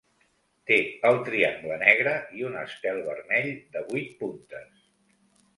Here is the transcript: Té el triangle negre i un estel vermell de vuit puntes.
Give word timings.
Té 0.69 0.77
el 1.09 1.19
triangle 1.27 1.77
negre 1.83 2.15
i 2.39 2.45
un 2.49 2.57
estel 2.63 3.03
vermell 3.11 3.53
de 3.77 3.87
vuit 3.93 4.17
puntes. 4.25 4.85